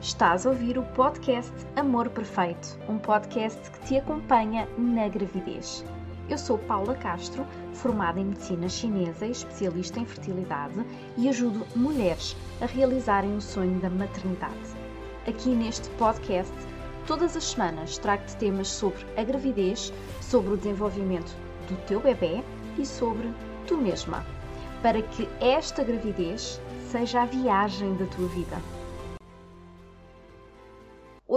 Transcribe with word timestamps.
Estás 0.00 0.46
a 0.46 0.50
ouvir 0.50 0.78
o 0.78 0.84
podcast 0.94 1.52
Amor 1.74 2.08
Perfeito, 2.10 2.78
um 2.88 2.98
podcast 2.98 3.68
que 3.68 3.80
te 3.80 3.96
acompanha 3.96 4.68
na 4.78 5.08
gravidez. 5.08 5.84
Eu 6.28 6.38
sou 6.38 6.56
Paula 6.56 6.94
Castro, 6.94 7.44
formada 7.74 8.20
em 8.20 8.26
medicina 8.26 8.68
chinesa 8.68 9.26
e 9.26 9.32
especialista 9.32 9.98
em 9.98 10.06
fertilidade 10.06 10.86
e 11.16 11.28
ajudo 11.28 11.66
mulheres 11.74 12.36
a 12.60 12.66
realizarem 12.66 13.36
o 13.36 13.40
sonho 13.40 13.80
da 13.80 13.90
maternidade. 13.90 14.54
Aqui 15.26 15.48
neste 15.48 15.90
podcast, 15.90 16.54
todas 17.04 17.36
as 17.36 17.44
semanas 17.44 17.98
trago-te 17.98 18.36
temas 18.36 18.68
sobre 18.68 19.04
a 19.16 19.24
gravidez, 19.24 19.92
sobre 20.20 20.54
o 20.54 20.56
desenvolvimento 20.56 21.34
do 21.68 21.76
teu 21.88 21.98
bebê 21.98 22.40
e 22.78 22.86
sobre 22.86 23.32
tu 23.66 23.76
mesma, 23.76 24.24
para 24.80 25.02
que 25.02 25.28
esta 25.40 25.82
gravidez 25.82 26.60
seja 26.92 27.22
a 27.22 27.26
viagem 27.26 27.96
da 27.96 28.06
tua 28.06 28.28
vida. 28.28 28.77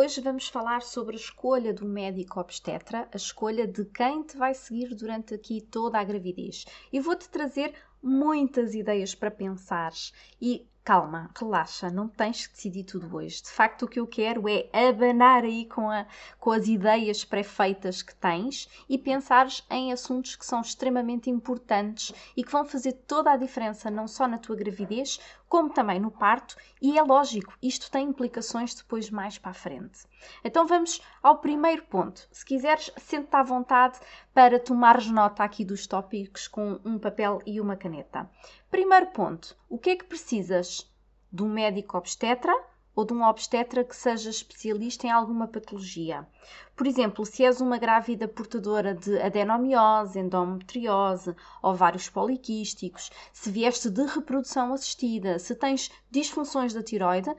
Hoje 0.04 0.20
vamos 0.20 0.48
falar 0.48 0.82
sobre 0.82 1.16
a 1.16 1.20
escolha 1.20 1.72
do 1.72 1.86
médico 1.86 2.40
obstetra, 2.40 3.08
a 3.14 3.16
escolha 3.16 3.68
de 3.68 3.86
quem 3.86 4.24
te 4.24 4.36
vai 4.36 4.52
seguir 4.56 4.96
durante 4.96 5.36
aqui 5.36 5.62
toda 5.62 6.00
a 6.00 6.04
gravidez. 6.04 6.66
E 6.92 7.00
vou-te 7.00 7.30
trazer 7.30 7.76
muitas 8.02 8.74
ideias 8.74 9.14
para 9.14 9.30
pensares 9.30 10.12
e 10.42 10.68
calma, 10.84 11.30
relaxa, 11.38 11.90
não 11.90 12.08
tens 12.08 12.48
que 12.48 12.56
decidir 12.56 12.84
tudo 12.84 13.16
hoje. 13.16 13.44
De 13.44 13.50
facto, 13.50 13.84
o 13.84 13.88
que 13.88 14.00
eu 14.00 14.08
quero 14.08 14.46
é 14.50 14.68
abanar 14.90 15.44
aí 15.44 15.66
com, 15.66 15.90
a, 15.90 16.06
com 16.40 16.52
as 16.52 16.68
ideias 16.68 17.24
pré-feitas 17.24 18.02
que 18.02 18.16
tens 18.16 18.68
e 18.90 18.98
pensares 18.98 19.64
em 19.70 19.92
assuntos 19.92 20.36
que 20.36 20.46
são 20.46 20.62
extremamente 20.62 21.30
importantes 21.30 22.14
e 22.36 22.44
que 22.44 22.52
vão 22.52 22.66
fazer 22.66 22.94
toda 22.94 23.32
a 23.32 23.38
diferença, 23.38 23.92
não 23.92 24.08
só 24.08 24.28
na 24.28 24.40
tua 24.40 24.56
gravidez, 24.56 25.20
como 25.48 25.70
também 25.70 26.00
no 26.00 26.10
parto, 26.10 26.56
e 26.82 26.98
é 26.98 27.04
lógico, 27.04 27.58
isto 27.62 27.92
tem 27.92 28.08
implicações 28.08 28.74
depois 28.74 29.10
mais 29.10 29.38
para 29.38 29.52
a 29.52 29.54
frente. 29.54 30.08
Então 30.44 30.66
vamos 30.66 31.02
ao 31.22 31.40
primeiro 31.40 31.84
ponto. 31.84 32.26
Se 32.32 32.46
quiseres, 32.46 32.90
sente-te 32.98 33.36
à 33.36 33.44
vontade 33.44 34.00
para 34.34 34.60
tomares 34.60 35.08
nota 35.08 35.44
aqui 35.44 35.66
dos 35.66 35.86
tópicos 35.86 36.48
com 36.48 36.80
um 36.86 36.98
papel 36.98 37.42
e 37.46 37.60
uma 37.60 37.76
caneta. 37.76 38.30
Primeiro 38.72 39.08
ponto: 39.08 39.54
o 39.68 39.78
que 39.78 39.90
é 39.90 39.96
que 39.98 40.06
precisas? 40.06 40.90
De 41.30 41.44
um 41.44 41.50
médico 41.50 41.98
obstetra 41.98 42.54
ou 42.96 43.04
de 43.04 43.12
um 43.12 43.22
obstetra 43.22 43.84
que 43.84 43.94
seja 43.94 44.30
especialista 44.30 45.06
em 45.06 45.10
alguma 45.10 45.46
patologia. 45.46 46.26
Por 46.74 46.88
exemplo, 46.88 47.26
se 47.26 47.44
és 47.44 47.60
uma 47.60 47.78
grávida 47.78 48.30
portadora 48.30 48.96
de 48.96 49.22
adenomiose, 49.22 50.20
endometriose, 50.20 51.36
ovários 51.62 52.10
poliquísticos, 52.10 53.12
se 53.34 53.52
vieste 53.52 53.90
de 53.90 54.06
reprodução 54.06 54.74
assistida, 54.74 55.38
se 55.38 55.54
tens 55.54 55.92
disfunções 56.10 56.74
da 56.74 56.82
tiroide, 56.82 57.36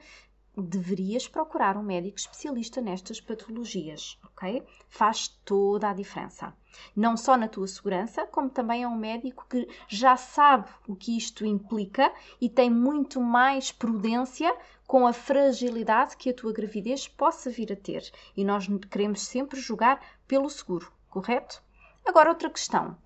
deverias 0.61 1.27
procurar 1.27 1.75
um 1.77 1.83
médico 1.83 2.17
especialista 2.17 2.79
nestas 2.79 3.19
patologias, 3.19 4.19
ok? 4.23 4.63
Faz 4.87 5.27
toda 5.43 5.89
a 5.89 5.93
diferença. 5.93 6.53
Não 6.95 7.17
só 7.17 7.35
na 7.37 7.47
tua 7.47 7.67
segurança, 7.67 8.25
como 8.27 8.49
também 8.49 8.83
é 8.83 8.87
um 8.87 8.95
médico 8.95 9.45
que 9.49 9.67
já 9.87 10.15
sabe 10.15 10.69
o 10.87 10.95
que 10.95 11.17
isto 11.17 11.45
implica 11.45 12.13
e 12.39 12.49
tem 12.49 12.69
muito 12.69 13.19
mais 13.19 13.71
prudência 13.71 14.55
com 14.85 15.07
a 15.07 15.13
fragilidade 15.13 16.17
que 16.17 16.29
a 16.29 16.33
tua 16.33 16.53
gravidez 16.53 17.07
possa 17.07 17.49
vir 17.49 17.71
a 17.71 17.75
ter. 17.75 18.11
E 18.35 18.43
nós 18.43 18.67
queremos 18.89 19.21
sempre 19.21 19.59
jogar 19.59 20.03
pelo 20.27 20.49
seguro, 20.49 20.91
correto? 21.09 21.63
Agora, 22.05 22.29
outra 22.29 22.49
questão: 22.49 22.97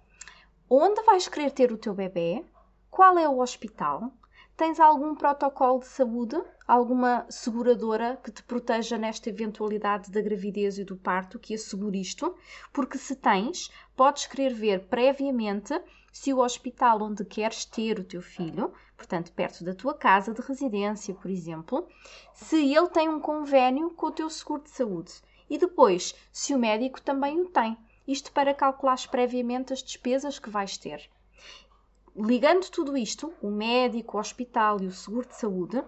onde 0.69 1.01
vais 1.03 1.27
querer 1.27 1.51
ter 1.51 1.71
o 1.71 1.77
teu 1.77 1.93
bebê? 1.93 2.43
Qual 2.89 3.17
é 3.17 3.27
o 3.29 3.39
hospital? 3.39 4.11
Tens 4.55 4.79
algum 4.79 5.13
protocolo 5.13 5.79
de 5.79 5.87
saúde? 5.87 6.41
Alguma 6.67 7.25
seguradora 7.29 8.19
que 8.21 8.29
te 8.29 8.43
proteja 8.43 8.97
nesta 8.97 9.29
eventualidade 9.29 10.11
da 10.11 10.19
gravidez 10.19 10.77
e 10.77 10.83
do 10.83 10.97
parto, 10.97 11.39
que 11.39 11.55
assegure 11.55 12.01
isto? 12.01 12.35
Porque 12.73 12.97
se 12.97 13.15
tens, 13.15 13.71
podes 13.95 14.27
querer 14.27 14.53
ver 14.53 14.81
previamente 14.87 15.79
se 16.11 16.33
o 16.33 16.39
hospital 16.39 17.01
onde 17.03 17.23
queres 17.23 17.63
ter 17.63 17.97
o 17.99 18.03
teu 18.03 18.21
filho, 18.21 18.73
portanto, 18.97 19.31
perto 19.31 19.63
da 19.63 19.73
tua 19.73 19.93
casa 19.93 20.33
de 20.33 20.41
residência, 20.41 21.15
por 21.15 21.31
exemplo, 21.31 21.87
se 22.33 22.57
ele 22.75 22.89
tem 22.89 23.07
um 23.07 23.21
convênio 23.21 23.91
com 23.91 24.07
o 24.07 24.11
teu 24.11 24.29
seguro 24.29 24.63
de 24.63 24.71
saúde. 24.71 25.13
E 25.49 25.57
depois, 25.57 26.13
se 26.33 26.53
o 26.53 26.59
médico 26.59 27.01
também 27.01 27.39
o 27.39 27.49
tem. 27.49 27.77
Isto 28.05 28.29
para 28.33 28.53
calculares 28.53 29.05
previamente 29.05 29.71
as 29.71 29.81
despesas 29.81 30.37
que 30.37 30.49
vais 30.49 30.77
ter 30.77 31.09
ligando 32.19 32.67
tudo 32.71 32.97
isto, 32.97 33.31
o 33.41 33.51
médico, 33.51 34.17
o 34.17 34.19
hospital 34.19 34.81
e 34.81 34.87
o 34.87 34.91
seguro 34.91 35.27
de 35.27 35.35
saúde, 35.35 35.83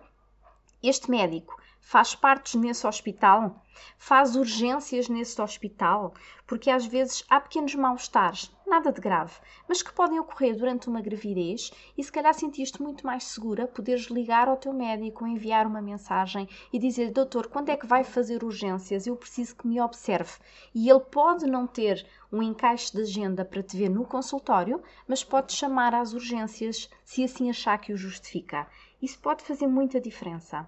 este 0.82 1.12
médico 1.12 1.60
faz 1.82 2.14
partes 2.14 2.54
nesse 2.56 2.86
hospital, 2.86 3.64
faz 3.98 4.36
urgências 4.36 5.10
nesse 5.10 5.42
hospital, 5.42 6.14
porque 6.46 6.70
às 6.70 6.86
vezes 6.86 7.26
há 7.30 7.40
pequenos 7.40 7.74
mal-estares, 7.74 8.52
nada 8.68 8.92
de 8.92 9.02
grave, 9.02 9.34
mas 9.68 9.82
que 9.82 9.92
podem 9.92 10.20
ocorrer 10.20 10.56
durante 10.56 10.88
uma 10.88 11.02
gravidez 11.02 11.72
e 11.98 12.04
se 12.04 12.12
calhar 12.12 12.34
sentiste 12.34 12.82
muito 12.82 13.06
mais 13.06 13.24
segura 13.24 13.68
poderes 13.68 14.06
ligar 14.06 14.48
ao 14.48 14.58
teu 14.58 14.72
médico, 14.72 15.26
enviar 15.26 15.66
uma 15.66 15.82
mensagem 15.82 16.48
e 16.72 16.78
dizer: 16.78 17.12
Doutor, 17.12 17.48
quando 17.48 17.70
é 17.70 17.78
que 17.78 17.88
vai 17.88 18.04
fazer 18.04 18.44
urgências? 18.44 19.08
Eu 19.08 19.16
preciso 19.16 19.56
que 19.56 19.68
me 19.68 19.82
observe. 19.82 20.34
E 20.76 20.90
ele 20.90 21.00
pode 21.00 21.46
não 21.46 21.66
ter 21.66 22.06
um 22.32 22.44
encaixe 22.44 22.92
de 22.92 23.02
agenda 23.02 23.44
para 23.44 23.64
te 23.64 23.76
ver 23.76 23.90
no 23.90 24.06
consultório, 24.06 24.82
mas 25.08 25.24
pode 25.24 25.54
chamar 25.54 25.96
às 25.96 26.14
urgências 26.14 26.88
se 27.04 27.24
assim 27.24 27.50
achar 27.50 27.80
que 27.80 27.92
o 27.92 27.98
justifica. 27.98 28.68
Isso 29.02 29.18
pode 29.20 29.44
fazer 29.44 29.66
muita 29.66 30.02
diferença. 30.02 30.68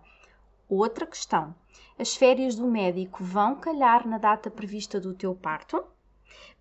Outra 0.69 1.05
questão: 1.05 1.53
as 1.99 2.15
férias 2.15 2.55
do 2.55 2.65
médico 2.65 3.21
vão 3.21 3.55
calhar 3.55 4.07
na 4.07 4.17
data 4.17 4.49
prevista 4.49 5.01
do 5.01 5.13
teu 5.13 5.35
parto? 5.35 5.83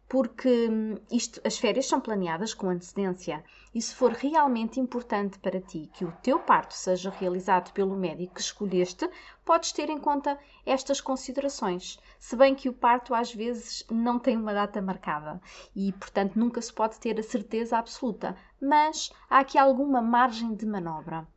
Porque 0.09 0.69
hum, 0.69 0.97
isto, 1.13 1.41
as 1.45 1.57
férias 1.59 1.87
são 1.87 2.01
planeadas 2.01 2.53
com 2.53 2.69
antecedência 2.69 3.45
e 3.73 3.81
se 3.81 3.95
for 3.95 4.11
realmente 4.11 4.81
importante 4.81 5.39
para 5.39 5.61
ti 5.61 5.89
que 5.95 6.05
o 6.05 6.11
teu 6.21 6.41
parto 6.41 6.75
seja 6.75 7.09
realizado 7.09 7.73
pelo 7.73 7.97
médico 7.97 8.35
que 8.35 8.41
escolheste, 8.41 9.09
podes 9.45 9.71
ter 9.71 9.89
em 9.89 10.01
conta 10.01 10.37
estas 10.67 11.01
considerações. 11.01 11.97
Se 12.19 12.35
bem 12.35 12.57
que 12.57 12.69
o 12.69 12.73
parto 12.73 13.15
às 13.15 13.33
vezes 13.33 13.87
não 13.89 14.19
tem 14.19 14.37
uma 14.37 14.53
data 14.53 14.83
marcada 14.83 15.41
e, 15.77 15.93
portanto, 15.93 16.37
nunca 16.37 16.61
se 16.61 16.73
pode 16.73 16.99
ter 16.99 17.17
a 17.21 17.23
certeza 17.23 17.79
absoluta, 17.79 18.37
mas 18.61 19.13
há 19.31 19.39
aqui 19.39 19.57
alguma 19.57 20.03
margem 20.03 20.53
de 20.53 20.67
manobra. 20.67 21.29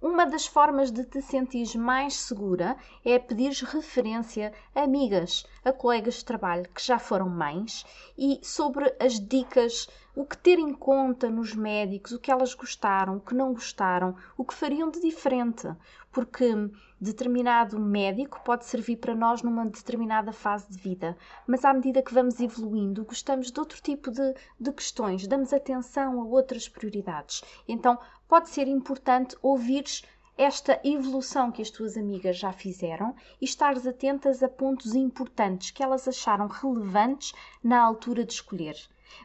Uma 0.00 0.24
das 0.24 0.46
formas 0.46 0.92
de 0.92 1.04
te 1.04 1.20
sentir 1.20 1.76
mais 1.76 2.14
segura 2.14 2.76
é 3.04 3.18
pedir 3.18 3.50
referência 3.64 4.52
a 4.72 4.82
amigas, 4.84 5.44
a 5.64 5.72
colegas 5.72 6.14
de 6.14 6.24
trabalho 6.24 6.68
que 6.72 6.80
já 6.80 7.00
foram 7.00 7.28
mães 7.28 7.84
e 8.16 8.38
sobre 8.40 8.94
as 9.00 9.18
dicas, 9.18 9.88
o 10.14 10.24
que 10.24 10.38
ter 10.38 10.56
em 10.60 10.72
conta 10.72 11.28
nos 11.28 11.52
médicos, 11.52 12.12
o 12.12 12.18
que 12.20 12.30
elas 12.30 12.54
gostaram, 12.54 13.16
o 13.16 13.20
que 13.20 13.34
não 13.34 13.52
gostaram, 13.52 14.14
o 14.36 14.44
que 14.44 14.54
fariam 14.54 14.88
de 14.88 15.00
diferente, 15.00 15.68
porque 16.12 16.52
determinado 17.00 17.78
médico 17.78 18.40
pode 18.44 18.64
servir 18.64 18.96
para 18.96 19.14
nós 19.14 19.42
numa 19.42 19.66
determinada 19.66 20.32
fase 20.32 20.70
de 20.70 20.78
vida, 20.78 21.16
mas 21.46 21.64
à 21.64 21.72
medida 21.72 22.02
que 22.02 22.14
vamos 22.14 22.40
evoluindo, 22.40 23.04
gostamos 23.04 23.50
de 23.50 23.60
outro 23.60 23.80
tipo 23.80 24.10
de, 24.10 24.34
de 24.58 24.72
questões, 24.72 25.26
damos 25.26 25.52
atenção 25.52 26.20
a 26.20 26.24
outras 26.24 26.68
prioridades. 26.68 27.42
Então, 27.66 27.98
pode 28.28 28.50
ser 28.50 28.68
importante 28.68 29.36
ouvires 29.42 30.04
esta 30.36 30.80
evolução 30.84 31.50
que 31.50 31.60
as 31.60 31.70
tuas 31.70 31.96
amigas 31.96 32.38
já 32.38 32.52
fizeram 32.52 33.16
e 33.40 33.44
estares 33.44 33.86
atentas 33.86 34.42
a 34.42 34.48
pontos 34.48 34.94
importantes 34.94 35.72
que 35.72 35.82
elas 35.82 36.06
acharam 36.06 36.46
relevantes 36.46 37.32
na 37.64 37.82
altura 37.82 38.24
de 38.24 38.34
escolher. 38.34 38.76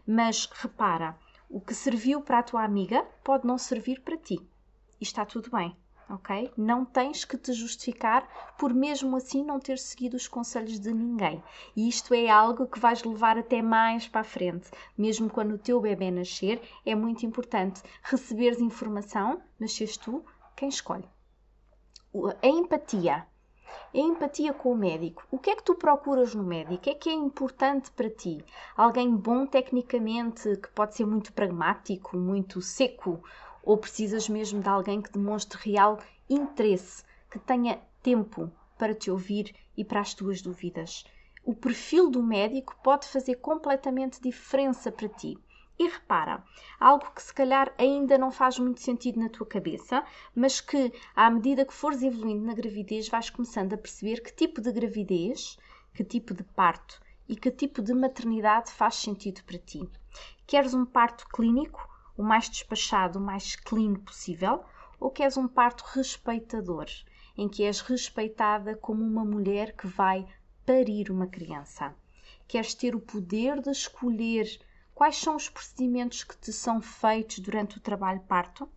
Mas 0.08 0.50
repara, 0.52 1.16
o 1.50 1.62
que 1.62 1.76
serviu 1.76 2.22
para 2.22 2.40
a 2.40 2.44
tua 2.44 2.64
amiga 2.64 3.06
pode 3.24 3.46
não 3.46 3.60
servir 3.60 4.02
para 4.02 4.18
ti. 4.18 4.40
E 5.00 5.04
está 5.04 5.24
tudo 5.24 5.52
bem 5.52 5.78
ok? 6.10 6.52
Não 6.58 6.86
tens 6.86 7.26
que 7.26 7.38
te 7.38 7.54
justificar 7.54 8.28
por 8.58 8.74
mesmo 8.74 9.16
assim 9.16 9.44
não 9.44 9.60
ter 9.60 9.78
seguido 9.78 10.18
os 10.18 10.28
conselhos 10.28 10.80
de 10.80 10.94
ninguém. 10.94 11.44
E 11.76 11.88
isto 11.88 12.14
é 12.14 12.30
algo 12.30 12.68
que 12.68 12.80
vais 12.80 13.04
levar 13.04 13.38
até 13.38 13.62
mais 13.62 14.08
para 14.08 14.22
a 14.22 14.26
frente. 14.26 14.70
Mesmo 14.98 15.30
quando 15.30 15.56
o 15.56 15.58
teu 15.58 15.80
bebê 15.82 16.12
nascer, 16.12 16.62
é 16.86 16.96
muito 16.96 17.26
importante 17.26 17.82
receberes 18.02 18.60
informação, 18.60 19.42
mas 19.60 19.74
seres 19.74 19.98
tu 19.98 20.24
quem 20.56 20.70
escolhe. 20.70 21.08
A 22.42 22.48
empatia. 22.48 23.26
A 23.94 23.98
empatia 23.98 24.54
com 24.54 24.72
o 24.72 24.78
médico. 24.78 25.26
O 25.32 25.40
que 25.40 25.50
é 25.50 25.56
que 25.56 25.64
tu 25.64 25.76
procuras 25.76 26.36
no 26.36 26.44
médico? 26.44 26.76
O 26.76 26.78
que 26.78 26.90
é 26.92 26.96
que 26.96 27.10
é 27.10 27.14
importante 27.14 27.92
para 27.92 28.10
ti? 28.10 28.44
Alguém 28.78 29.16
bom 29.16 29.48
tecnicamente, 29.48 30.58
que 30.58 30.70
pode 30.70 30.96
ser 30.96 31.06
muito 31.06 31.34
pragmático, 31.34 32.16
muito 32.16 32.62
seco, 32.62 33.24
ou 33.64 33.78
precisas 33.78 34.30
mesmo 34.30 34.62
de 34.62 34.68
alguém 34.68 35.02
que 35.02 35.12
demonstre 35.12 35.58
real 35.72 36.00
interesse, 36.30 37.04
que 37.32 37.40
tenha 37.40 37.82
tempo 38.04 38.52
para 38.78 38.94
te 38.94 39.10
ouvir 39.10 39.56
e 39.76 39.84
para 39.84 40.02
as 40.02 40.14
tuas 40.14 40.42
dúvidas? 40.42 41.06
O 41.44 41.56
perfil 41.56 42.10
do 42.12 42.22
médico 42.22 42.78
pode 42.84 43.08
fazer 43.08 43.36
completamente 43.36 44.22
diferença 44.22 44.92
para 44.92 45.10
ti. 45.10 45.38
E 45.80 45.88
repara, 45.88 46.44
algo 46.80 47.12
que 47.12 47.24
se 47.24 47.34
calhar 47.34 47.74
ainda 47.78 48.18
não 48.18 48.32
faz 48.32 48.60
muito 48.60 48.80
sentido 48.80 49.20
na 49.20 49.28
tua 49.28 49.48
cabeça, 49.48 50.06
mas 50.36 50.62
que 50.62 50.94
à 51.16 51.30
medida 51.30 51.66
que 51.66 51.74
fores 51.74 52.04
evoluindo 52.04 52.46
na 52.46 52.54
gravidez 52.54 53.10
vais 53.10 53.30
começando 53.30 53.74
a 53.74 53.78
perceber 53.78 54.22
que 54.22 54.32
tipo 54.32 54.62
de 54.62 54.72
gravidez, 54.72 55.58
que 55.94 56.04
tipo 56.04 56.34
de 56.34 56.44
parto 56.44 57.02
e 57.28 57.36
que 57.36 57.50
tipo 57.50 57.82
de 57.82 57.94
maternidade 57.94 58.72
faz 58.72 58.96
sentido 58.96 59.44
para 59.44 59.58
ti. 59.58 59.90
Queres 60.46 60.74
um 60.74 60.86
parto 60.86 61.28
clínico, 61.28 61.90
o 62.18 62.24
mais 62.24 62.50
despachado, 62.50 63.20
o 63.20 63.22
mais 63.22 63.56
clean 63.56 63.96
possível, 63.96 64.64
ou 65.00 65.10
queres 65.10 65.38
um 65.38 65.48
parto 65.48 65.84
respeitador, 65.94 66.88
em 67.38 67.50
que 67.50 67.64
és 67.64 67.82
respeitada 67.82 68.76
como 68.76 69.04
uma 69.04 69.26
mulher 69.26 69.76
que 69.76 69.88
vai 69.88 70.26
parir 70.66 71.12
uma 71.12 71.28
criança? 71.28 71.96
Queres 72.48 72.74
ter 72.74 72.96
o 72.96 73.00
poder 73.00 73.62
de 73.62 73.70
escolher 73.70 74.48
Quais 74.96 75.18
são 75.18 75.36
os 75.36 75.50
procedimentos 75.50 76.24
que 76.24 76.38
te 76.38 76.54
são 76.54 76.80
feitos 76.80 77.40
durante 77.40 77.78
o 77.78 77.82
trabalho 77.82 78.22
parto? 78.22 78.70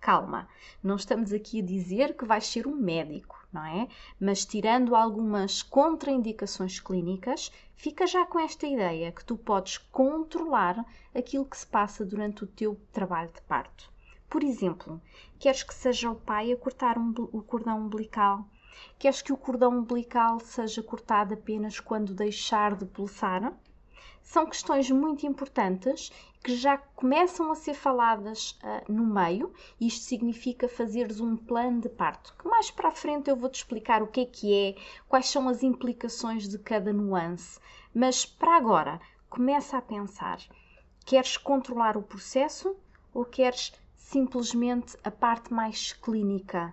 Calma, 0.00 0.48
não 0.80 0.94
estamos 0.94 1.32
aqui 1.32 1.60
a 1.60 1.64
dizer 1.64 2.16
que 2.16 2.24
vais 2.24 2.46
ser 2.46 2.68
um 2.68 2.76
médico, 2.76 3.39
não 3.52 3.64
é? 3.64 3.88
Mas 4.20 4.44
tirando 4.44 4.94
algumas 4.94 5.62
contraindicações 5.62 6.78
clínicas, 6.78 7.50
fica 7.74 8.06
já 8.06 8.24
com 8.24 8.38
esta 8.38 8.66
ideia 8.66 9.12
que 9.12 9.24
tu 9.24 9.36
podes 9.36 9.78
controlar 9.78 10.84
aquilo 11.14 11.44
que 11.44 11.56
se 11.56 11.66
passa 11.66 12.04
durante 12.04 12.44
o 12.44 12.46
teu 12.46 12.80
trabalho 12.92 13.32
de 13.32 13.40
parto. 13.42 13.90
Por 14.28 14.44
exemplo, 14.44 15.00
queres 15.38 15.62
que 15.62 15.74
seja 15.74 16.10
o 16.10 16.14
pai 16.14 16.52
a 16.52 16.56
cortar 16.56 16.96
um, 16.96 17.12
o 17.32 17.42
cordão 17.42 17.80
umbilical? 17.80 18.46
Queres 18.98 19.20
que 19.20 19.32
o 19.32 19.36
cordão 19.36 19.78
umbilical 19.78 20.38
seja 20.40 20.82
cortado 20.82 21.34
apenas 21.34 21.80
quando 21.80 22.14
deixar 22.14 22.76
de 22.76 22.86
pulsar? 22.86 23.52
São 24.22 24.46
questões 24.46 24.90
muito 24.90 25.26
importantes 25.26 26.12
que 26.42 26.56
já 26.56 26.78
começam 26.78 27.50
a 27.50 27.54
ser 27.54 27.74
faladas 27.74 28.58
uh, 28.62 28.90
no 28.90 29.04
meio. 29.04 29.52
Isto 29.80 30.04
significa 30.04 30.68
fazeres 30.68 31.20
um 31.20 31.36
plano 31.36 31.80
de 31.80 31.88
parto, 31.88 32.34
que 32.38 32.48
mais 32.48 32.70
para 32.70 32.88
a 32.88 32.92
frente 32.92 33.28
eu 33.28 33.36
vou-te 33.36 33.56
explicar 33.56 34.02
o 34.02 34.06
que 34.06 34.20
é 34.20 34.24
que 34.26 34.54
é, 34.54 34.76
quais 35.08 35.28
são 35.28 35.48
as 35.48 35.62
implicações 35.62 36.48
de 36.48 36.58
cada 36.58 36.92
nuance. 36.92 37.58
Mas 37.92 38.24
para 38.24 38.56
agora, 38.56 39.00
começa 39.28 39.76
a 39.76 39.82
pensar: 39.82 40.38
queres 41.04 41.36
controlar 41.36 41.96
o 41.96 42.02
processo 42.02 42.76
ou 43.12 43.24
queres 43.24 43.72
simplesmente 43.96 44.96
a 45.04 45.10
parte 45.10 45.52
mais 45.52 45.92
clínica? 45.92 46.72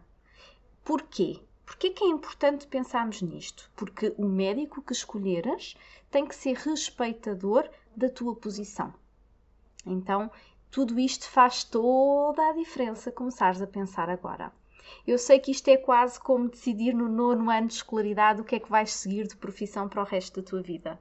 Porquê? 0.84 1.47
Porquê 1.68 1.90
que 1.90 2.06
é 2.06 2.08
importante 2.08 2.66
pensarmos 2.66 3.22
nisto? 3.22 3.70
Porque 3.76 4.16
o 4.18 4.26
médico 4.26 4.82
que 4.82 4.94
escolheras 4.94 5.76
tem 6.10 6.26
que 6.26 6.34
ser 6.34 6.56
respeitador 6.56 7.70
da 7.94 8.10
tua 8.10 8.34
posição. 8.34 8.94
Então, 9.86 10.32
tudo 10.72 10.98
isto 10.98 11.30
faz 11.30 11.66
toda 11.66 12.42
a 12.42 12.54
diferença 12.54 13.12
começares 13.12 13.62
a 13.62 13.68
pensar 13.68 14.10
agora. 14.10 14.50
Eu 15.06 15.18
sei 15.20 15.40
que 15.42 15.52
isto 15.52 15.68
é 15.68 15.76
quase 15.76 16.18
como 16.18 16.48
decidir 16.48 16.94
no 16.94 17.10
nono 17.10 17.52
ano 17.52 17.68
de 17.68 17.74
escolaridade 17.74 18.40
o 18.40 18.46
que 18.46 18.56
é 18.56 18.60
que 18.62 18.72
vais 18.72 18.94
seguir 18.94 19.28
de 19.28 19.36
profissão 19.36 19.90
para 19.90 20.02
o 20.02 20.06
resto 20.06 20.42
da 20.42 20.48
tua 20.48 20.62
vida. 20.62 20.98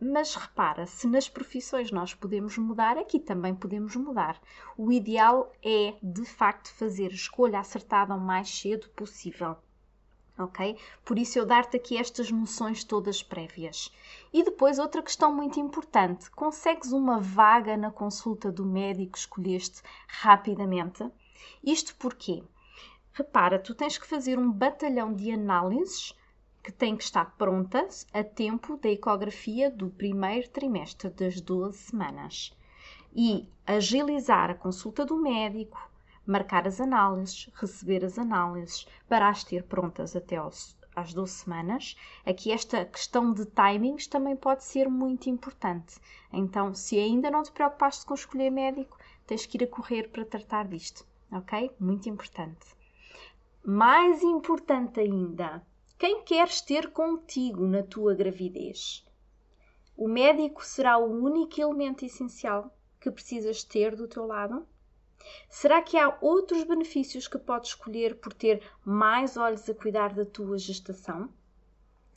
Mas 0.00 0.34
repara, 0.34 0.86
se 0.86 1.06
nas 1.06 1.28
profissões 1.28 1.92
nós 1.92 2.14
podemos 2.14 2.56
mudar, 2.56 2.96
aqui 2.96 3.20
também 3.20 3.54
podemos 3.54 3.94
mudar. 3.94 4.40
O 4.74 4.90
ideal 4.90 5.52
é, 5.62 5.96
de 6.02 6.24
facto, 6.24 6.72
fazer 6.72 7.10
a 7.10 7.14
escolha 7.14 7.60
acertada 7.60 8.14
o 8.14 8.20
mais 8.20 8.48
cedo 8.48 8.88
possível 8.96 9.58
ok? 10.38 10.76
Por 11.04 11.18
isso 11.18 11.38
eu 11.38 11.44
dar-te 11.44 11.76
aqui 11.76 11.96
estas 11.96 12.30
noções 12.30 12.84
todas 12.84 13.22
prévias. 13.22 13.92
E 14.32 14.42
depois 14.42 14.78
outra 14.78 15.02
questão 15.02 15.34
muito 15.34 15.58
importante: 15.58 16.30
consegues 16.30 16.92
uma 16.92 17.20
vaga 17.20 17.76
na 17.76 17.90
consulta 17.90 18.50
do 18.52 18.64
médico 18.64 19.12
que 19.12 19.18
escolheste 19.18 19.82
rapidamente? 20.06 21.04
Isto 21.62 21.94
porquê? 21.96 22.42
Repara, 23.12 23.58
tu 23.58 23.74
tens 23.74 23.98
que 23.98 24.06
fazer 24.06 24.38
um 24.38 24.50
batalhão 24.50 25.12
de 25.12 25.32
análises 25.32 26.14
que 26.62 26.70
tem 26.70 26.96
que 26.96 27.02
estar 27.02 27.34
prontas 27.36 28.06
a 28.12 28.22
tempo 28.22 28.76
da 28.76 28.88
ecografia 28.90 29.70
do 29.70 29.88
primeiro 29.88 30.48
trimestre 30.50 31.08
das 31.10 31.40
12 31.40 31.78
semanas. 31.78 32.52
E 33.14 33.48
agilizar 33.66 34.50
a 34.50 34.54
consulta 34.54 35.04
do 35.04 35.16
médico, 35.16 35.90
marcar 36.28 36.68
as 36.68 36.78
análises, 36.78 37.48
receber 37.54 38.04
as 38.04 38.18
análises, 38.18 38.86
para 39.08 39.30
as 39.30 39.42
ter 39.42 39.62
prontas 39.62 40.14
até 40.14 40.36
aos, 40.36 40.76
às 40.94 41.14
12 41.14 41.32
semanas. 41.32 41.96
Aqui 42.26 42.52
esta 42.52 42.84
questão 42.84 43.32
de 43.32 43.46
timings 43.46 44.06
também 44.06 44.36
pode 44.36 44.62
ser 44.62 44.90
muito 44.90 45.30
importante. 45.30 45.96
Então, 46.30 46.74
se 46.74 46.98
ainda 46.98 47.30
não 47.30 47.42
te 47.42 47.50
preocupaste 47.50 48.04
com 48.04 48.12
escolher 48.12 48.50
médico, 48.50 48.98
tens 49.26 49.46
que 49.46 49.56
ir 49.56 49.64
a 49.64 49.66
correr 49.66 50.10
para 50.10 50.24
tratar 50.24 50.68
disto, 50.68 51.06
ok? 51.32 51.70
Muito 51.80 52.10
importante. 52.10 52.76
Mais 53.64 54.22
importante 54.22 55.00
ainda, 55.00 55.66
quem 55.98 56.22
queres 56.24 56.60
ter 56.60 56.90
contigo 56.90 57.66
na 57.66 57.82
tua 57.82 58.14
gravidez? 58.14 59.02
O 59.96 60.06
médico 60.06 60.64
será 60.64 60.98
o 60.98 61.06
único 61.06 61.58
elemento 61.58 62.04
essencial 62.04 62.70
que 63.00 63.10
precisas 63.10 63.64
ter 63.64 63.96
do 63.96 64.06
teu 64.06 64.26
lado? 64.26 64.66
Será 65.48 65.82
que 65.82 65.96
há 65.96 66.16
outros 66.20 66.62
benefícios 66.62 67.26
que 67.26 67.38
podes 67.38 67.70
escolher 67.70 68.20
por 68.20 68.32
ter 68.32 68.62
mais 68.84 69.36
olhos 69.36 69.68
a 69.68 69.74
cuidar 69.74 70.14
da 70.14 70.24
tua 70.24 70.56
gestação? 70.56 71.28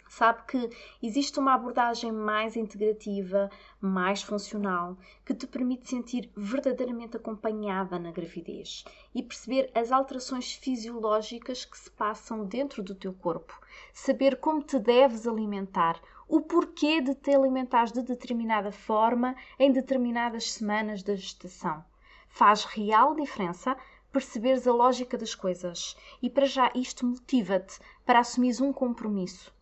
Sabe 0.07 0.43
que 0.45 0.69
existe 1.01 1.39
uma 1.39 1.53
abordagem 1.53 2.11
mais 2.11 2.57
integrativa, 2.57 3.49
mais 3.79 4.21
funcional, 4.21 4.97
que 5.25 5.33
te 5.33 5.47
permite 5.47 5.89
sentir 5.89 6.29
verdadeiramente 6.35 7.15
acompanhada 7.15 7.97
na 7.97 8.11
gravidez 8.11 8.83
e 9.15 9.23
perceber 9.23 9.71
as 9.73 9.91
alterações 9.91 10.53
fisiológicas 10.53 11.63
que 11.63 11.79
se 11.79 11.89
passam 11.89 12.45
dentro 12.45 12.83
do 12.83 12.93
teu 12.93 13.13
corpo, 13.13 13.57
saber 13.93 14.35
como 14.35 14.61
te 14.61 14.77
deves 14.77 15.25
alimentar, 15.25 15.97
o 16.27 16.41
porquê 16.41 16.99
de 16.99 17.15
te 17.15 17.33
alimentares 17.33 17.93
de 17.93 18.03
determinada 18.03 18.71
forma 18.71 19.35
em 19.57 19.71
determinadas 19.71 20.51
semanas 20.51 21.01
da 21.01 21.15
gestação 21.15 21.83
faz 22.31 22.65
real 22.65 23.15
diferença 23.15 23.77
perceberes 24.11 24.67
a 24.67 24.73
lógica 24.73 25.17
das 25.17 25.33
coisas. 25.33 25.95
E 26.21 26.29
para 26.29 26.45
já 26.45 26.71
isto 26.75 27.05
motiva-te 27.05 27.79
para 28.05 28.19
assumires 28.19 28.59
um 28.59 28.73
compromisso. 28.73 29.53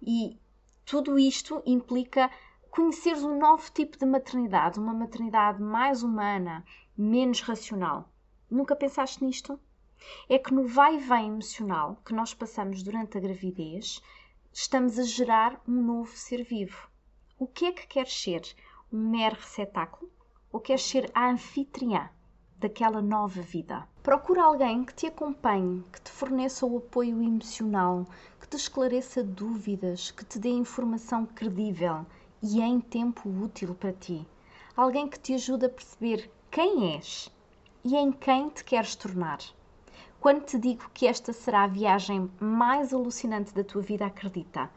E 0.00 0.38
tudo 0.84 1.18
isto 1.18 1.62
implica 1.66 2.30
conheceres 2.70 3.22
um 3.22 3.38
novo 3.38 3.70
tipo 3.72 3.98
de 3.98 4.06
maternidade, 4.06 4.78
uma 4.78 4.94
maternidade 4.94 5.60
mais 5.60 6.02
humana, 6.02 6.64
menos 6.96 7.40
racional. 7.40 8.10
Nunca 8.50 8.76
pensaste 8.76 9.22
nisto? 9.24 9.60
É 10.28 10.38
que 10.38 10.54
no 10.54 10.64
vai 10.66 10.94
e 10.94 10.98
vem 10.98 11.26
emocional 11.26 12.00
que 12.04 12.14
nós 12.14 12.32
passamos 12.32 12.82
durante 12.82 13.18
a 13.18 13.20
gravidez, 13.20 14.00
estamos 14.52 14.98
a 14.98 15.02
gerar 15.02 15.60
um 15.66 15.82
novo 15.82 16.16
ser 16.16 16.44
vivo. 16.44 16.88
O 17.38 17.46
que 17.46 17.66
é 17.66 17.72
que 17.72 17.86
queres 17.86 18.12
ser? 18.12 18.42
Um 18.92 19.10
mero 19.10 19.36
receptáculo? 19.36 20.10
Ou 20.50 20.60
queres 20.60 20.82
ser 20.82 21.10
a 21.12 21.28
anfitriã? 21.28 22.10
Daquela 22.58 23.00
nova 23.00 23.40
vida. 23.40 23.86
Procura 24.02 24.42
alguém 24.42 24.84
que 24.84 24.92
te 24.92 25.06
acompanhe, 25.06 25.84
que 25.92 26.00
te 26.00 26.10
forneça 26.10 26.66
o 26.66 26.78
apoio 26.78 27.22
emocional, 27.22 28.04
que 28.40 28.48
te 28.48 28.56
esclareça 28.56 29.22
dúvidas, 29.22 30.10
que 30.10 30.24
te 30.24 30.40
dê 30.40 30.48
informação 30.48 31.24
credível 31.24 32.04
e 32.42 32.60
em 32.60 32.80
tempo 32.80 33.28
útil 33.28 33.74
para 33.76 33.92
ti. 33.92 34.26
Alguém 34.76 35.08
que 35.08 35.20
te 35.20 35.34
ajude 35.34 35.66
a 35.66 35.68
perceber 35.68 36.30
quem 36.50 36.94
és 36.94 37.32
e 37.84 37.94
em 37.94 38.10
quem 38.10 38.48
te 38.48 38.64
queres 38.64 38.96
tornar. 38.96 39.38
Quando 40.20 40.44
te 40.44 40.58
digo 40.58 40.90
que 40.92 41.06
esta 41.06 41.32
será 41.32 41.62
a 41.62 41.68
viagem 41.68 42.28
mais 42.40 42.92
alucinante 42.92 43.54
da 43.54 43.62
tua 43.62 43.82
vida, 43.82 44.06
acredita. 44.06 44.68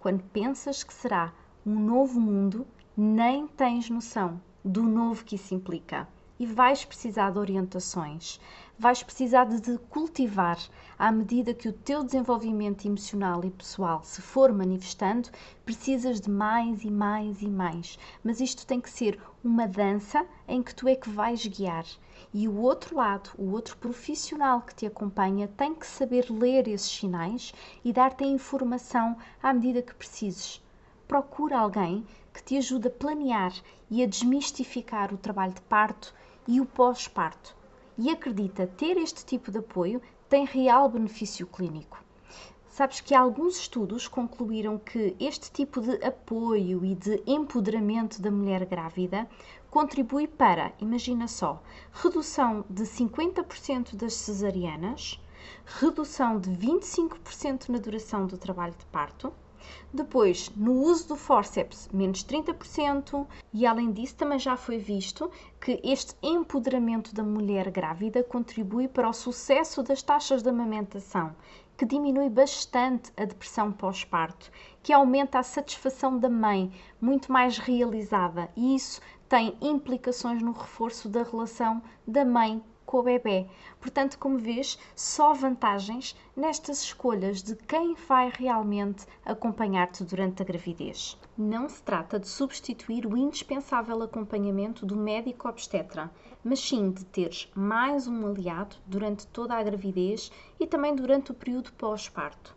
Quando 0.00 0.22
pensas 0.24 0.82
que 0.82 0.94
será 0.94 1.34
um 1.66 1.78
novo 1.78 2.18
mundo, 2.18 2.66
nem 2.96 3.46
tens 3.46 3.90
noção 3.90 4.40
do 4.64 4.84
novo 4.84 5.22
que 5.22 5.34
isso 5.34 5.54
implica 5.54 6.08
e 6.38 6.44
vais 6.44 6.84
precisar 6.84 7.30
de 7.30 7.38
orientações, 7.38 8.38
vais 8.78 9.02
precisar 9.02 9.44
de 9.44 9.78
cultivar 9.90 10.58
à 10.98 11.10
medida 11.10 11.54
que 11.54 11.68
o 11.68 11.72
teu 11.72 12.04
desenvolvimento 12.04 12.86
emocional 12.86 13.44
e 13.44 13.50
pessoal 13.50 14.02
se 14.04 14.20
for 14.20 14.52
manifestando, 14.52 15.30
precisas 15.64 16.20
de 16.20 16.30
mais 16.30 16.84
e 16.84 16.90
mais 16.90 17.40
e 17.40 17.48
mais. 17.48 17.98
Mas 18.22 18.40
isto 18.40 18.66
tem 18.66 18.80
que 18.80 18.90
ser 18.90 19.18
uma 19.42 19.66
dança 19.66 20.26
em 20.46 20.62
que 20.62 20.74
tu 20.74 20.86
é 20.88 20.94
que 20.94 21.08
vais 21.08 21.46
guiar. 21.46 21.86
E 22.34 22.46
o 22.46 22.56
outro 22.58 22.96
lado, 22.96 23.30
o 23.38 23.52
outro 23.52 23.76
profissional 23.78 24.60
que 24.60 24.74
te 24.74 24.86
acompanha, 24.86 25.48
tem 25.48 25.74
que 25.74 25.86
saber 25.86 26.26
ler 26.30 26.68
esses 26.68 26.90
sinais 26.90 27.54
e 27.84 27.92
dar-te 27.92 28.24
a 28.24 28.26
informação 28.26 29.16
à 29.42 29.54
medida 29.54 29.80
que 29.80 29.94
precises. 29.94 30.62
Procura 31.08 31.58
alguém 31.58 32.04
que 32.34 32.42
te 32.42 32.58
ajude 32.58 32.88
a 32.88 32.90
planear 32.90 33.52
e 33.90 34.02
a 34.02 34.06
desmistificar 34.06 35.14
o 35.14 35.16
trabalho 35.16 35.54
de 35.54 35.60
parto 35.62 36.12
e 36.46 36.60
o 36.60 36.66
pós-parto. 36.66 37.56
E 37.98 38.10
acredita 38.10 38.66
ter 38.66 38.96
este 38.96 39.24
tipo 39.24 39.50
de 39.50 39.58
apoio 39.58 40.00
tem 40.28 40.44
real 40.44 40.88
benefício 40.88 41.46
clínico. 41.46 42.04
Sabes 42.68 43.00
que 43.00 43.14
alguns 43.14 43.56
estudos 43.58 44.06
concluíram 44.06 44.78
que 44.78 45.16
este 45.18 45.50
tipo 45.50 45.80
de 45.80 46.04
apoio 46.04 46.84
e 46.84 46.94
de 46.94 47.22
empoderamento 47.26 48.20
da 48.20 48.30
mulher 48.30 48.66
grávida 48.66 49.26
contribui 49.70 50.26
para, 50.26 50.72
imagina 50.78 51.26
só, 51.26 51.62
redução 51.90 52.66
de 52.68 52.82
50% 52.82 53.96
das 53.96 54.12
cesarianas, 54.12 55.18
redução 55.64 56.38
de 56.38 56.50
25% 56.50 57.70
na 57.70 57.78
duração 57.78 58.26
do 58.26 58.36
trabalho 58.36 58.74
de 58.78 58.84
parto, 58.86 59.32
depois, 59.92 60.50
no 60.56 60.72
uso 60.72 61.08
do 61.08 61.16
forceps, 61.16 61.88
menos 61.92 62.24
30%, 62.24 63.26
e 63.52 63.66
além 63.66 63.92
disso, 63.92 64.16
também 64.16 64.38
já 64.38 64.56
foi 64.56 64.78
visto 64.78 65.30
que 65.60 65.80
este 65.82 66.14
empoderamento 66.22 67.14
da 67.14 67.22
mulher 67.22 67.70
grávida 67.70 68.22
contribui 68.22 68.88
para 68.88 69.08
o 69.08 69.12
sucesso 69.12 69.82
das 69.82 70.02
taxas 70.02 70.42
de 70.42 70.48
amamentação, 70.48 71.34
que 71.76 71.84
diminui 71.84 72.30
bastante 72.30 73.12
a 73.16 73.24
depressão 73.24 73.70
pós-parto, 73.70 74.50
que 74.82 74.92
aumenta 74.92 75.38
a 75.38 75.42
satisfação 75.42 76.18
da 76.18 76.28
mãe, 76.28 76.72
muito 77.00 77.30
mais 77.30 77.58
realizada, 77.58 78.50
e 78.56 78.74
isso 78.74 79.00
tem 79.28 79.56
implicações 79.60 80.40
no 80.40 80.52
reforço 80.52 81.08
da 81.08 81.22
relação 81.22 81.82
da 82.06 82.24
mãe 82.24 82.62
com 82.86 82.98
o 82.98 83.02
bebê. 83.02 83.46
Portanto, 83.80 84.18
como 84.18 84.38
vês, 84.38 84.78
só 84.94 85.34
vantagens 85.34 86.16
nestas 86.34 86.80
escolhas 86.82 87.42
de 87.42 87.56
quem 87.56 87.94
vai 87.94 88.32
realmente 88.32 89.04
acompanhar-te 89.24 90.04
durante 90.04 90.40
a 90.40 90.44
gravidez. 90.46 91.18
Não 91.36 91.68
se 91.68 91.82
trata 91.82 92.18
de 92.18 92.28
substituir 92.28 93.04
o 93.04 93.16
indispensável 93.16 94.00
acompanhamento 94.02 94.86
do 94.86 94.96
médico 94.96 95.48
obstetra, 95.48 96.10
mas 96.42 96.60
sim 96.60 96.90
de 96.90 97.04
teres 97.04 97.50
mais 97.54 98.06
um 98.06 98.26
aliado 98.26 98.76
durante 98.86 99.26
toda 99.26 99.54
a 99.54 99.62
gravidez 99.62 100.30
e 100.60 100.66
também 100.66 100.94
durante 100.94 101.32
o 101.32 101.34
período 101.34 101.72
pós-parto. 101.72 102.54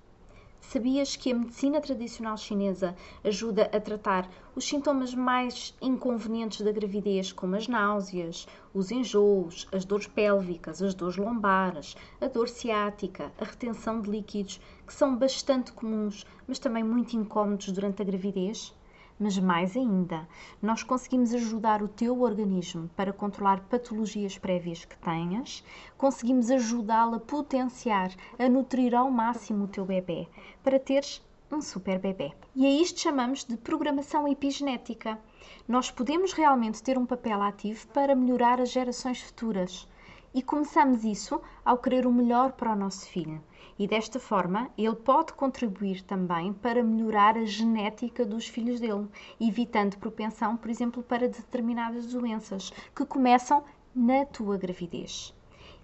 Sabias 0.62 1.16
que 1.16 1.32
a 1.32 1.36
medicina 1.36 1.82
tradicional 1.82 2.38
chinesa 2.38 2.96
ajuda 3.24 3.70
a 3.74 3.80
tratar 3.80 4.30
os 4.56 4.66
sintomas 4.66 5.16
mais 5.16 5.74
inconvenientes 5.82 6.62
da 6.62 6.72
gravidez, 6.72 7.32
como 7.32 7.56
as 7.56 7.68
náuseas, 7.68 8.46
os 8.74 8.92
enjoos, 8.92 9.68
as 9.72 9.84
dores 9.84 10.08
pélvicas, 10.08 10.82
as 10.82 10.94
dores 10.94 11.18
lombares, 11.18 11.96
a 12.22 12.28
dor 12.28 12.48
ciática, 12.50 13.32
a 13.40 13.46
retenção 13.46 14.00
de 14.00 14.12
líquidos, 14.12 14.62
que 14.86 14.94
são 14.94 15.16
bastante 15.16 15.72
comuns, 15.72 16.26
mas 16.48 16.60
também 16.60 16.84
muito 16.84 17.16
incómodos 17.16 17.72
durante 17.72 18.02
a 18.02 18.06
gravidez? 18.06 18.74
Mas 19.22 19.38
mais 19.38 19.76
ainda, 19.76 20.26
nós 20.62 20.82
conseguimos 20.82 21.34
ajudar 21.34 21.84
o 21.84 21.90
teu 21.90 22.22
organismo 22.22 22.90
para 22.96 23.12
controlar 23.12 23.60
patologias 23.70 24.38
prévias 24.38 24.86
que 24.86 24.98
tenhas, 24.98 25.62
conseguimos 25.98 26.50
ajudá-lo 26.50 27.16
a 27.16 27.20
potenciar, 27.20 28.12
a 28.40 28.48
nutrir 28.48 28.96
ao 28.96 29.12
máximo 29.12 29.66
o 29.66 29.68
teu 29.68 29.84
bebê, 29.84 30.26
para 30.64 30.80
teres 30.80 31.22
um 31.52 31.62
super 31.62 32.00
bebê. 32.00 32.32
E 32.56 32.66
a 32.66 32.70
isto 32.82 33.02
chamamos 33.02 33.44
de 33.44 33.58
programação 33.58 34.26
epigenética. 34.26 35.20
Nós 35.68 35.92
podemos 35.92 36.32
realmente 36.32 36.82
ter 36.82 36.98
um 36.98 37.06
papel 37.06 37.42
ativo 37.42 37.88
para 37.90 38.16
melhorar 38.16 38.62
as 38.62 38.72
gerações 38.72 39.22
futuras. 39.22 39.86
E 40.34 40.42
começamos 40.42 41.04
isso 41.04 41.42
ao 41.66 41.78
querer 41.78 42.06
o 42.06 42.14
melhor 42.14 42.52
para 42.52 42.74
o 42.74 42.76
nosso 42.76 43.08
filho 43.08 43.42
e 43.80 43.88
desta 43.88 44.20
forma 44.20 44.70
ele 44.78 44.96
pode 44.96 45.32
contribuir 45.32 46.04
também 46.04 46.52
para 46.52 46.84
melhorar 46.84 47.38
a 47.38 47.46
genética 47.46 48.26
dos 48.26 48.46
filhos 48.46 48.82
dele, 48.82 49.08
evitando 49.40 49.98
propensão, 49.98 50.58
por 50.58 50.70
exemplo, 50.70 51.02
para 51.02 51.30
determinadas 51.30 52.08
doenças 52.08 52.74
que 52.94 53.06
começam 53.06 53.64
na 53.96 54.26
tua 54.26 54.58
gravidez. 54.58 55.34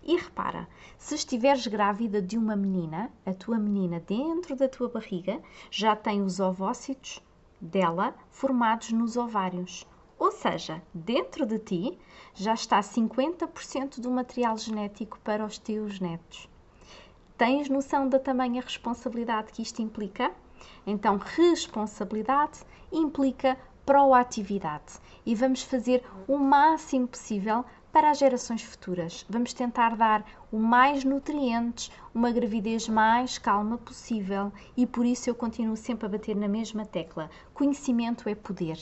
E 0.03 0.17
repara, 0.17 0.67
se 0.97 1.15
estiveres 1.15 1.65
grávida 1.65 2.21
de 2.21 2.37
uma 2.37 2.55
menina, 2.55 3.09
a 3.25 3.33
tua 3.33 3.57
menina 3.57 3.99
dentro 4.01 4.55
da 4.55 4.67
tua 4.67 4.89
barriga 4.89 5.41
já 5.71 5.95
tem 5.95 6.21
os 6.21 6.39
ovócitos 6.39 7.23
dela 7.61 8.13
formados 8.29 8.91
nos 8.91 9.15
ovários. 9.15 9.87
Ou 10.17 10.31
seja, 10.31 10.81
dentro 10.93 11.45
de 11.45 11.59
ti 11.59 11.99
já 12.33 12.53
está 12.53 12.79
50% 12.79 13.99
do 13.99 14.09
material 14.09 14.57
genético 14.57 15.19
para 15.23 15.45
os 15.45 15.57
teus 15.57 15.99
netos. 15.99 16.49
Tens 17.37 17.69
noção 17.69 18.07
da 18.07 18.17
tamanha 18.17 18.61
responsabilidade 18.61 19.51
que 19.51 19.61
isto 19.61 19.81
implica? 19.81 20.31
Então, 20.87 21.17
responsabilidade 21.17 22.59
implica 22.91 23.57
proatividade 23.85 24.99
e 25.25 25.35
vamos 25.35 25.61
fazer 25.61 26.03
o 26.27 26.37
máximo 26.37 27.07
possível 27.07 27.63
para 27.91 28.09
as 28.09 28.17
gerações 28.17 28.61
futuras. 28.61 29.25
Vamos 29.29 29.53
tentar 29.53 29.95
dar 29.95 30.25
o 30.51 30.57
mais 30.57 31.03
nutrientes, 31.03 31.91
uma 32.13 32.31
gravidez 32.31 32.89
mais 32.89 33.37
calma 33.37 33.77
possível 33.77 34.51
e 34.75 34.87
por 34.87 35.05
isso 35.05 35.29
eu 35.29 35.35
continuo 35.35 35.77
sempre 35.77 36.05
a 36.05 36.09
bater 36.09 36.35
na 36.35 36.47
mesma 36.47 36.85
tecla: 36.85 37.29
conhecimento 37.53 38.27
é 38.27 38.35
poder. 38.35 38.79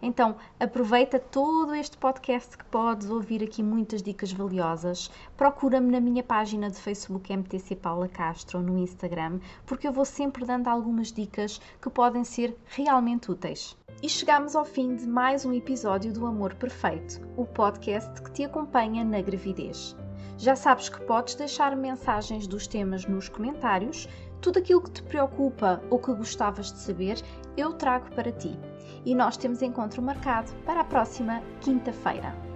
Então, 0.00 0.36
aproveita 0.60 1.18
todo 1.18 1.74
este 1.74 1.96
podcast 1.96 2.56
que 2.56 2.64
podes 2.66 3.10
ouvir 3.10 3.42
aqui 3.42 3.62
muitas 3.62 4.02
dicas 4.02 4.32
valiosas. 4.32 5.10
Procura-me 5.36 5.90
na 5.90 6.00
minha 6.00 6.22
página 6.22 6.70
de 6.70 6.76
Facebook 6.76 7.32
MTC 7.32 7.76
Paula 7.76 8.08
Castro 8.08 8.60
no 8.60 8.78
Instagram, 8.78 9.40
porque 9.66 9.88
eu 9.88 9.92
vou 9.92 10.04
sempre 10.04 10.44
dando 10.44 10.68
algumas 10.68 11.12
dicas 11.12 11.60
que 11.82 11.90
podem 11.90 12.24
ser 12.24 12.56
realmente 12.66 13.30
úteis. 13.30 13.76
E 14.00 14.08
chegamos 14.08 14.54
ao 14.54 14.64
fim 14.64 14.94
de 14.94 15.06
mais 15.06 15.44
um 15.44 15.52
episódio 15.52 16.12
do 16.12 16.24
Amor 16.24 16.54
Perfeito, 16.54 17.20
o 17.36 17.44
podcast 17.44 18.22
que 18.22 18.30
te 18.30 18.44
acompanha 18.44 19.04
na 19.04 19.20
gravidez. 19.20 19.96
Já 20.36 20.54
sabes 20.54 20.88
que 20.88 21.00
podes 21.00 21.34
deixar 21.34 21.74
mensagens 21.74 22.46
dos 22.46 22.68
temas 22.68 23.04
nos 23.06 23.28
comentários. 23.28 24.08
Tudo 24.40 24.60
aquilo 24.60 24.82
que 24.82 24.92
te 24.92 25.02
preocupa 25.02 25.82
ou 25.90 25.98
que 25.98 26.14
gostavas 26.14 26.72
de 26.72 26.78
saber, 26.78 27.20
eu 27.56 27.72
trago 27.72 28.08
para 28.14 28.30
ti 28.30 28.56
e 29.04 29.14
nós 29.14 29.36
temos 29.36 29.62
encontro 29.62 30.02
marcado 30.02 30.50
para 30.64 30.80
a 30.80 30.84
próxima 30.84 31.42
quinta-feira. 31.60 32.47